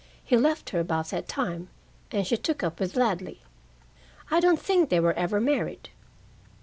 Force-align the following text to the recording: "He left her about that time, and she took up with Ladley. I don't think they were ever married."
"He 0.25 0.35
left 0.35 0.71
her 0.71 0.79
about 0.79 1.09
that 1.09 1.27
time, 1.27 1.69
and 2.11 2.25
she 2.25 2.35
took 2.35 2.63
up 2.63 2.79
with 2.79 2.95
Ladley. 2.95 3.43
I 4.31 4.39
don't 4.39 4.59
think 4.59 4.89
they 4.89 4.99
were 4.99 5.13
ever 5.13 5.39
married." 5.39 5.89